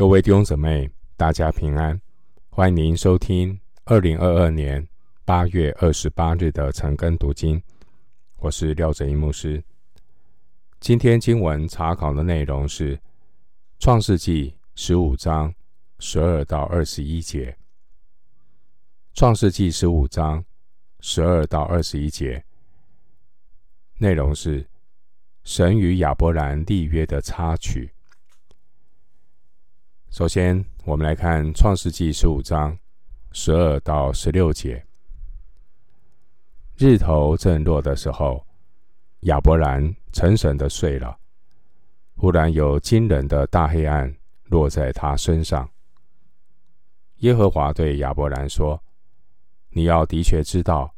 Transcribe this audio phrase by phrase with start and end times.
[0.00, 2.00] 各位弟兄姊妹，大家平安！
[2.48, 4.88] 欢迎您收听二零二二年
[5.26, 7.62] 八月二十八日的晨更读经。
[8.38, 9.62] 我是廖哲一牧师。
[10.80, 12.96] 今天经文查考的内容是
[13.78, 15.54] 《创世记》十五章
[15.98, 17.50] 十二到二十一节。
[19.12, 20.42] 《创世记》十五章
[21.00, 22.42] 十二到二十一节
[23.98, 24.66] 内容是
[25.44, 27.92] 神与亚伯兰立约的插曲。
[30.10, 32.76] 首先，我们来看《创世记》十五章
[33.30, 34.84] 十二到十六节。
[36.76, 38.44] 日头正落的时候，
[39.20, 41.16] 亚伯兰沉沉的睡了。
[42.16, 44.12] 忽然有惊人的大黑暗
[44.46, 45.70] 落在他身上。
[47.18, 48.82] 耶和华对亚伯兰说
[49.70, 50.92] ：“你要的确知道，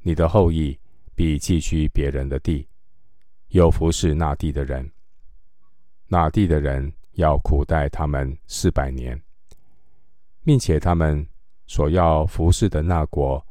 [0.00, 0.78] 你的后裔
[1.14, 2.68] 必寄居别人的地，
[3.48, 4.92] 又服侍那地的人。
[6.08, 9.20] 那地的人。”要苦待他们四百年，
[10.44, 11.26] 并且他们
[11.66, 13.44] 所要服侍的那国，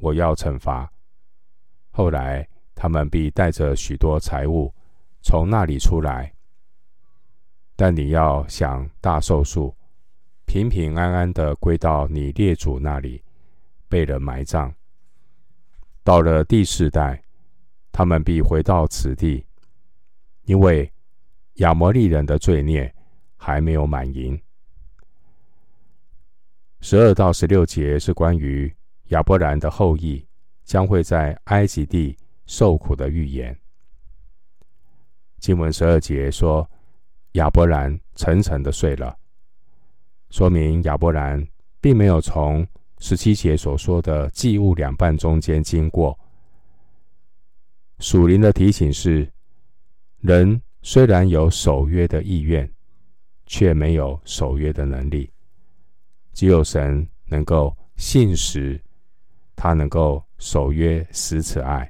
[0.00, 0.90] 我要惩罚。
[1.90, 4.74] 后来他们必带着许多财物
[5.22, 6.32] 从那里出来，
[7.76, 9.74] 但你要享大寿数，
[10.44, 13.22] 平平安安的归到你列祖那里，
[13.88, 14.74] 被人埋葬。
[16.02, 17.22] 到了第四代，
[17.92, 19.46] 他们必回到此地，
[20.46, 20.92] 因为
[21.54, 22.92] 亚摩利人的罪孽。
[23.44, 24.40] 还没有满盈。
[26.80, 28.74] 十二到十六节是关于
[29.08, 30.26] 亚伯兰的后裔
[30.64, 33.54] 将会在埃及地受苦的预言。
[35.40, 36.66] 经文十二节说，
[37.32, 39.14] 亚伯兰沉沉的睡了，
[40.30, 41.46] 说明亚伯兰
[41.82, 42.66] 并没有从
[42.98, 46.18] 十七节所说的祭物两半中间经过。
[47.98, 49.30] 属灵的提醒是，
[50.20, 52.73] 人虽然有守约的意愿。
[53.56, 55.30] 却没有守约的能力，
[56.32, 58.82] 只有神能够信实，
[59.54, 61.88] 他能够守约施慈爱。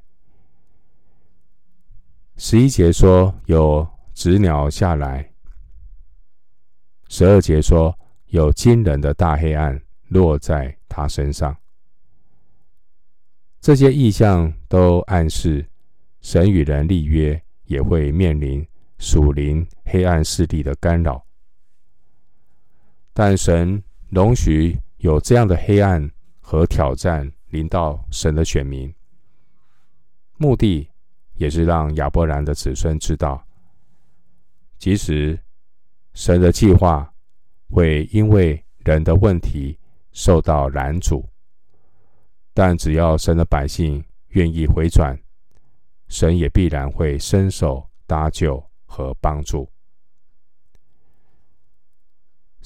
[2.36, 5.26] 十一节说有纸鸟下来，
[7.08, 11.56] 十二节说有惊人的大黑暗落在他身上。
[13.62, 15.66] 这些意象都暗示
[16.20, 18.62] 神与人立约，也会面临
[18.98, 21.23] 属灵黑暗势力的干扰。
[23.16, 23.80] 但神
[24.10, 26.10] 容许有这样的黑暗
[26.40, 28.92] 和挑战临到神的选民，
[30.36, 30.90] 目的
[31.34, 33.46] 也是让亚伯兰的子孙知道，
[34.78, 35.38] 即使
[36.12, 37.14] 神的计划
[37.70, 39.78] 会因为人的问题
[40.10, 41.24] 受到拦阻，
[42.52, 45.16] 但只要神的百姓愿意回转，
[46.08, 49.70] 神也必然会伸手搭救和帮助。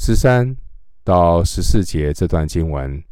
[0.01, 0.57] 十三
[1.03, 3.03] 到十四节这段经文，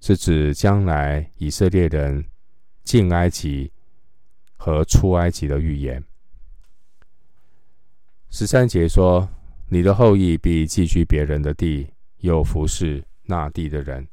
[0.00, 2.22] 是指将来以色列人
[2.84, 3.72] 进埃及
[4.54, 6.04] 和出埃及的预言。
[8.28, 9.26] 十三节说
[9.66, 14.06] ：“你的后裔必寄居别人的地，又服侍那地的人。”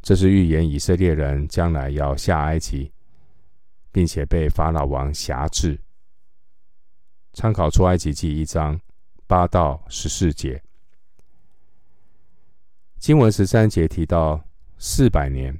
[0.00, 2.92] 这是预言以色列人将来要下埃及，
[3.90, 5.78] 并且被法老王辖制。
[7.32, 8.80] 参考出埃及记一章。
[9.26, 10.62] 八到十四节，
[12.98, 14.42] 经文十三节提到
[14.78, 15.58] 四百年，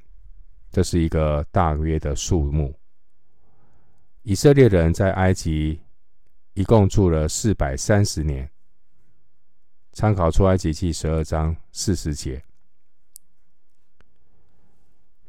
[0.71, 2.75] 这是一个大约的数目。
[4.23, 5.81] 以色列人在埃及
[6.55, 8.49] 一共住了四百三十年。
[9.95, 12.43] 参考出埃及记十二章四十节，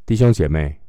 [0.06, 0.80] 弟兄姐妹，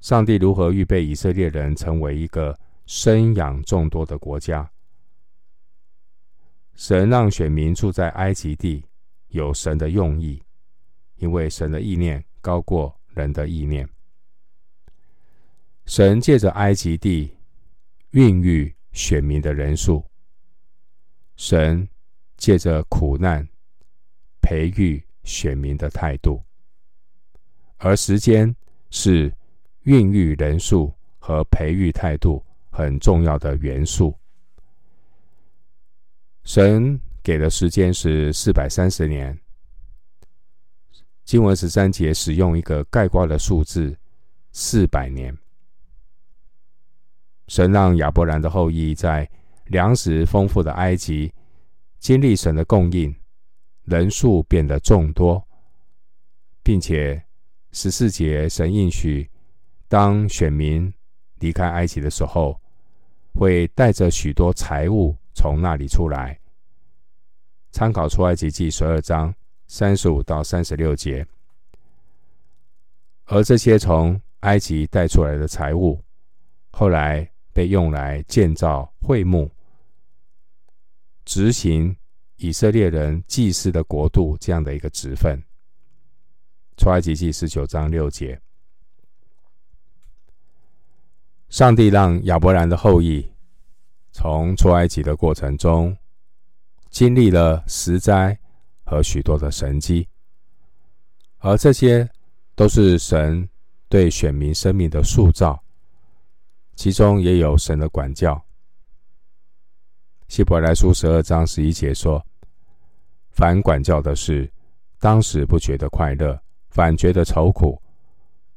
[0.00, 4.70] 上帝如何预备以色列人成为一个生养众多的国家？
[6.74, 8.84] 神让选民住在埃及地，
[9.28, 10.42] 有神的用意，
[11.16, 13.88] 因为神的意念高过人的意念。
[15.84, 17.36] 神借着埃及地
[18.10, 20.04] 孕育选民的人数，
[21.36, 21.88] 神
[22.36, 23.46] 借着苦难
[24.40, 26.42] 培育选民的态度，
[27.78, 28.54] 而时间
[28.90, 29.32] 是
[29.82, 34.16] 孕育人数和培育态度很重要的元素。
[36.44, 39.38] 神给的时间是四百三十年。
[41.24, 43.96] 经文十三节使用一个概括的数字，
[44.50, 45.36] 四百年。
[47.46, 49.28] 神让亚伯兰的后裔在
[49.66, 51.32] 粮食丰富的埃及
[51.98, 53.14] 经历神的供应，
[53.84, 55.46] 人数变得众多，
[56.62, 57.22] 并且
[57.70, 59.30] 十四节神应许，
[59.86, 60.92] 当选民
[61.38, 62.60] 离开埃及的时候，
[63.34, 65.16] 会带着许多财物。
[65.34, 66.38] 从那里出来，
[67.70, 69.34] 参考出埃及记十二章
[69.66, 71.26] 三十五到三十六节。
[73.24, 75.98] 而这些从埃及带出来的财物，
[76.70, 79.50] 后来被用来建造会幕，
[81.24, 81.96] 执行
[82.36, 85.42] 以色列人祭祀的国度这样的一个职分。
[86.76, 88.38] 出埃及记十九章六节，
[91.48, 93.31] 上帝让亚伯兰的后裔
[94.12, 95.96] 从出埃及的过程中，
[96.90, 98.38] 经历了十灾
[98.84, 100.06] 和许多的神迹，
[101.38, 102.08] 而这些。
[102.54, 103.48] 都是神
[103.88, 105.58] 对选民生命的塑造，
[106.76, 108.40] 其中也有神的管教。
[110.28, 112.22] 希伯来书十二章十一节说
[113.32, 114.52] ：“凡管教的事，
[115.00, 116.38] 当时不觉得快乐，
[116.68, 117.74] 反觉得愁苦；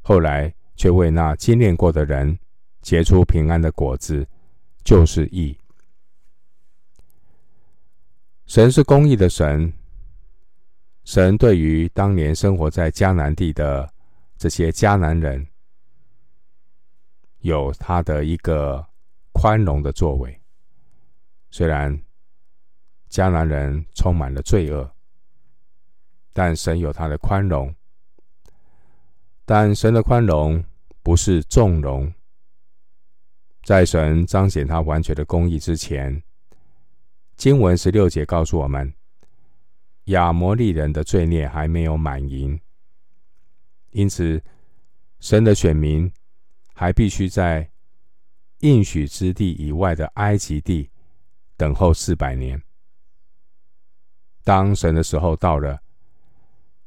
[0.01, 2.38] 后来却为那经练过的人
[2.81, 4.28] 结出平安的果子，
[4.86, 5.58] 就是义。”
[8.48, 9.74] 神是公义的神。
[11.04, 13.94] 神对于当年生活在迦南地的
[14.38, 15.48] 这些迦南人，
[17.40, 18.88] 有他的一个
[19.32, 20.42] 宽容的作为。
[21.52, 22.00] 虽然
[23.10, 24.92] 迦南人充满了罪恶，
[26.34, 27.74] 但神有他的宽容。
[29.46, 30.64] 但神的宽容
[31.04, 32.12] 不是纵容，
[33.65, 36.21] 在神彰显他完全的公义之前，
[37.35, 38.94] 经文十六节告诉我们。
[40.03, 42.62] 亚摩利人的罪孽还没有满盈，
[43.89, 44.39] 因此
[45.19, 46.13] 神的选民
[46.75, 47.67] 还必须在
[48.59, 50.91] 应许之地以外的埃及地
[51.57, 52.62] 等候四百年。
[54.44, 55.81] 当神的时候到了，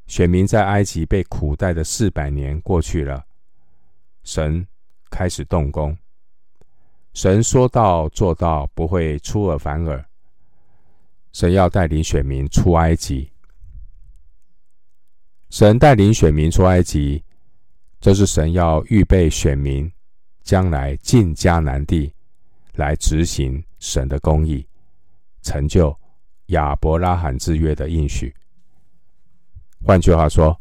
[0.06, 3.26] 选民在埃及被苦待的四百年过去了，
[4.22, 4.64] 神
[5.10, 5.98] 开始动工。
[7.14, 10.04] 神说到做到，不会出尔反尔。
[11.32, 13.30] 神要带领选民出埃及，
[15.50, 17.22] 神带领选民出埃及，
[18.00, 19.90] 这是神要预备选民
[20.42, 22.12] 将来进迦南地，
[22.74, 24.66] 来执行神的公义，
[25.42, 25.96] 成就
[26.46, 28.34] 亚伯拉罕之约的应许。
[29.84, 30.58] 换句话说，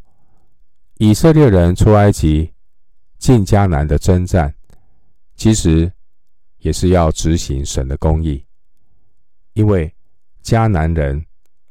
[0.98, 2.52] 以色列人出埃及
[3.18, 4.54] 进迦南的征战，
[5.34, 5.90] 其实
[6.58, 8.44] 也是要执行神的公义，
[9.52, 9.92] 因为。
[10.40, 11.22] 迦南人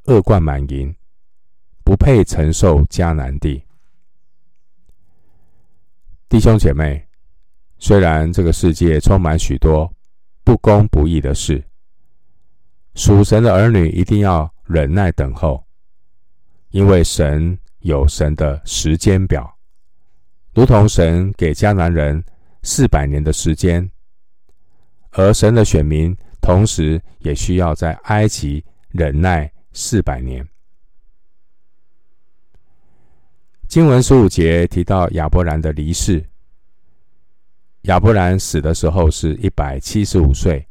[0.04, 0.96] 恶贯满盈，
[1.84, 3.60] 不配承受迦南地。
[6.30, 7.04] 弟兄姐妹，
[7.80, 9.92] 虽然这个世界充满许多
[10.44, 11.64] 不公不义的事，
[12.94, 15.66] 属神的儿女一定要忍耐等候，
[16.70, 19.58] 因为神有神的时间表，
[20.54, 22.24] 如同神给迦南人
[22.62, 23.90] 四百年的时间，
[25.18, 26.16] 而神的选民。
[26.40, 30.48] 同时，也需要在埃及忍耐四百年。
[33.68, 36.24] 经文十五节提到亚伯兰的离世。
[37.82, 40.66] 亚伯兰死的时候是一百七十五岁。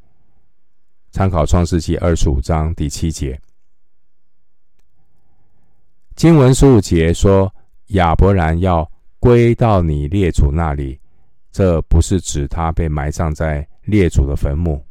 [1.10, 3.38] 参考创世纪二十五章第七节。
[6.14, 7.52] 经文十五节说
[7.88, 10.98] 亚伯兰要归到你列祖那里，
[11.52, 14.84] 这不是指他被埋葬在列祖的坟墓。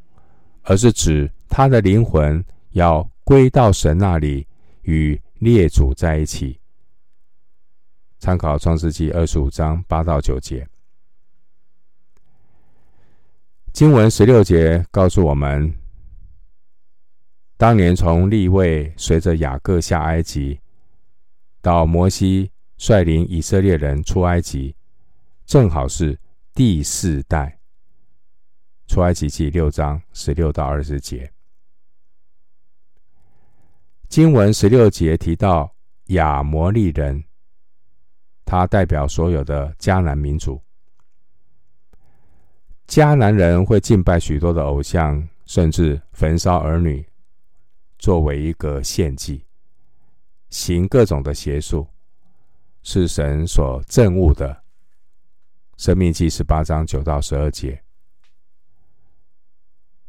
[0.67, 4.47] 而是指他的灵魂要归到神那里，
[4.81, 6.59] 与列祖在一起。
[8.17, 10.67] 参考创世记二十五章八到九节，
[13.71, 15.71] 经文十六节告诉我们，
[17.57, 20.59] 当年从立位随着雅各下埃及，
[21.61, 24.75] 到摩西率领以色列人出埃及，
[25.45, 26.19] 正好是
[26.55, 27.54] 第四代。
[28.95, 31.29] 出埃及记六章十六到二十节，
[34.07, 35.75] 经文十六节提到
[36.05, 37.21] 亚摩利人，
[38.45, 40.61] 他代表所有的迦南民族。
[42.87, 47.05] 迦南人会敬拜许多的偶像，甚至焚烧儿女，
[47.99, 49.45] 作为一个献祭，
[50.49, 51.85] 行各种的邪术，
[52.81, 54.63] 是神所憎恶的。
[55.75, 57.84] 生命记十八章九到十二节。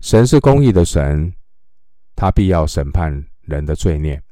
[0.07, 1.35] 神是公义的神，
[2.15, 4.23] 他必要审判人的罪孽。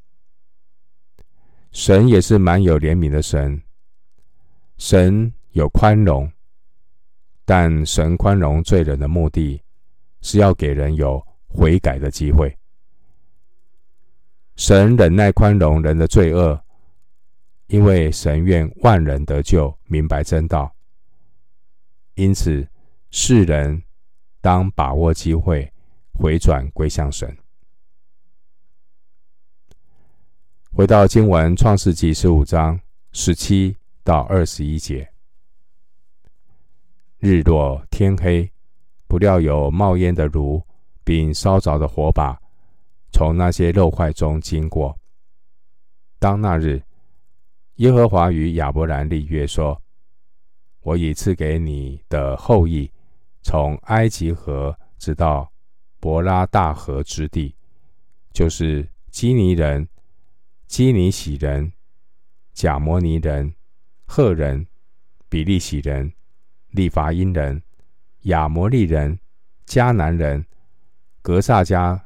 [1.72, 3.60] 神也是蛮有怜悯的神，
[4.76, 6.30] 神有宽容，
[7.44, 9.60] 但神宽容罪人的目的，
[10.20, 12.56] 是要给人有悔改的机会。
[14.54, 16.56] 神忍耐宽容人的罪恶，
[17.66, 20.72] 因为神愿万人得救，明白真道。
[22.14, 22.64] 因此，
[23.10, 23.82] 世人。
[24.44, 25.72] 当把握机会，
[26.12, 27.34] 回转归向神。
[30.70, 32.78] 回到经文，《创世纪》十五章
[33.12, 35.10] 十七到二十一节：
[37.20, 38.52] 日落天黑，
[39.06, 40.62] 不料有冒烟的炉，
[41.02, 42.38] 并烧着的火把，
[43.12, 44.94] 从那些肉块中经过。
[46.18, 46.82] 当那日，
[47.76, 49.80] 耶和华与亚伯兰立约说
[50.84, 52.92] ：“我已赐给你的后裔，
[53.44, 55.52] 从埃及河直到
[56.00, 57.54] 伯拉大河之地，
[58.32, 59.86] 就是基尼人、
[60.66, 61.70] 基尼喜人、
[62.54, 63.54] 甲摩尼人、
[64.06, 64.66] 赫人、
[65.28, 66.10] 比利喜人、
[66.70, 67.62] 利伐因人、
[68.22, 69.20] 亚摩利人、
[69.66, 70.46] 迦南人、
[71.20, 72.00] 格萨迦、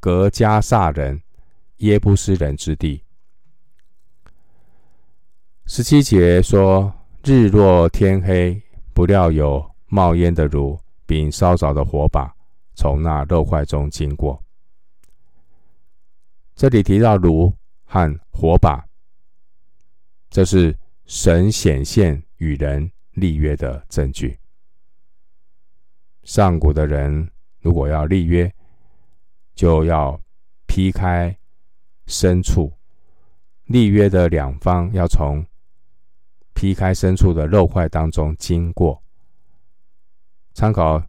[0.00, 1.22] 格迦撒人、
[1.76, 3.04] 耶布斯人之地。”
[5.66, 6.92] 十七节说
[7.22, 8.62] ：“日落天黑，
[8.94, 12.34] 不料有冒烟的炉，并烧着的火把，
[12.74, 14.42] 从那肉块中经过。”
[16.56, 18.84] 这里提到炉和火把，
[20.30, 24.36] 这是神显现与人立约的证据。
[26.24, 28.52] 上古的人如果要立约，
[29.54, 30.20] 就要
[30.66, 31.38] 劈开
[32.08, 32.72] 牲畜，
[33.66, 35.46] 立约的两方要从。
[36.52, 39.00] 劈开牲畜的肉块当中经过，
[40.54, 41.02] 参考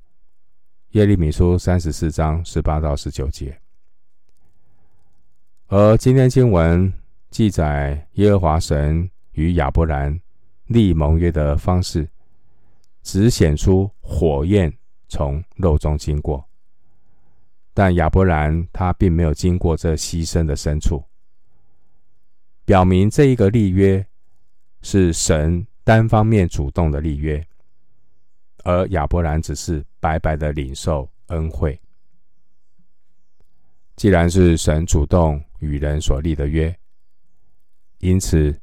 [0.93, 3.55] 耶利米书三十四章十八到十九节。
[5.67, 6.91] 而今天经文
[7.29, 10.19] 记载耶和华神与亚伯兰
[10.65, 12.09] 立盟约的方式，
[13.03, 14.75] 只显出火焰
[15.07, 16.43] 从肉中经过，
[17.71, 21.05] 但亚伯兰他并没有经过这牺牲的牲畜，
[22.65, 24.03] 表明这一个立约。
[24.81, 27.43] 是神单方面主动的立约，
[28.65, 31.79] 而亚伯兰只是白白的领受恩惠。
[33.95, 36.77] 既然是神主动与人所立的约，
[37.99, 38.53] 因此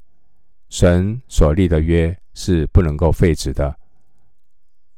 [0.69, 3.75] 神所立的约是不能够废止的。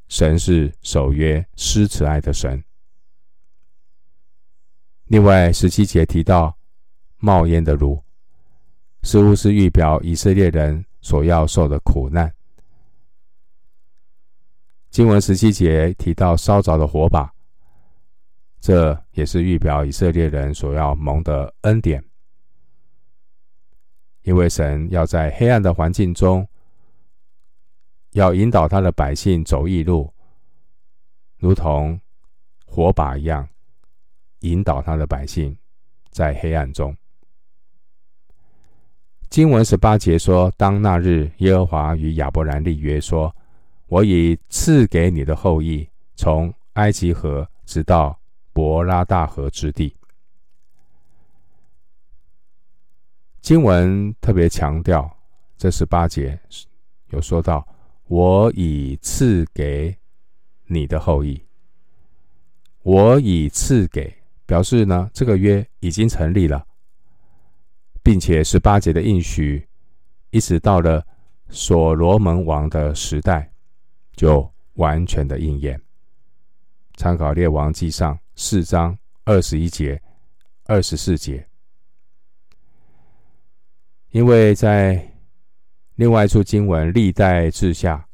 [0.09, 2.63] 神是守约施慈爱的神。
[5.05, 6.59] 另外，十七节提到
[7.19, 8.03] 冒烟的炉，
[9.05, 10.85] 似乎是预表以色列人。
[11.05, 12.35] 所要受的苦难。
[14.95, 17.29] 经文十七节提到烧着的火把，
[18.61, 22.01] 这也是预表以色列人所要蒙的恩典。
[24.23, 26.47] 因为神要在黑暗的环境中，
[28.13, 30.15] 要引导他的百姓走义路，
[31.39, 32.01] 如同
[32.65, 33.49] 火把一样，
[34.43, 35.59] 引导他的百姓
[36.11, 36.97] 在黑暗中。
[39.29, 43.35] 经文十八节说：“当那日，耶和华与亚伯兰立约说：
[43.95, 48.19] 我已赐给你的后裔，从埃及河直到
[48.53, 49.95] 伯拉大河之地。”
[53.41, 55.09] 经文特别强调，
[55.57, 56.37] 这十八节
[57.11, 57.65] 有说到
[58.09, 59.97] ：“我已赐给
[60.67, 61.41] 你的后裔。”
[62.83, 64.13] 我已赐给，
[64.45, 66.67] 表示呢，这个约已经成立了。
[68.03, 69.69] 并且十八节的应许，
[70.31, 71.07] 一直到了
[71.49, 73.54] 所罗门王的时代，
[74.17, 75.81] 就完全的应验。
[76.97, 80.01] 参考列王记上四章二十一节、
[80.65, 81.47] 二十四节。
[84.11, 85.11] 因为在
[85.97, 88.07] 另外一处经文历代志下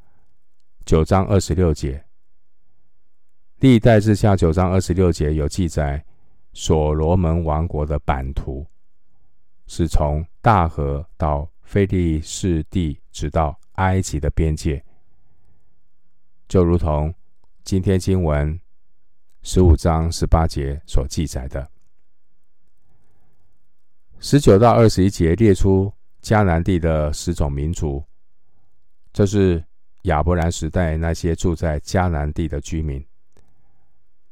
[0.87, 2.02] 九章二十六节，
[3.59, 6.02] 历代志下九章二十六节有记载
[6.54, 8.66] 所罗门王国的版图。
[9.66, 14.83] 是从大河到非利士地，直到埃及的边界，
[16.50, 17.14] 就如同
[17.62, 18.61] 今天经文
[19.42, 21.64] 十五章十八节所记载的。
[24.19, 28.02] 十九到二十一节列出迦南地的十种民族，
[29.12, 29.64] 这是
[30.02, 33.00] 亚伯兰时代那些住在迦南地的居民，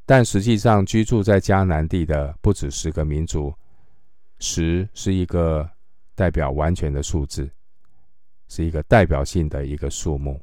[0.05, 3.55] 但实际上居住在迦南地的不止十个民族。
[4.41, 5.71] 十是一个
[6.17, 7.49] 代表完全的数字，
[8.49, 10.43] 是一个代表性的一个数目。